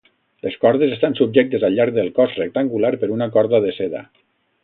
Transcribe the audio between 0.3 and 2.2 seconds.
Les cordes estan subjectes al llarg del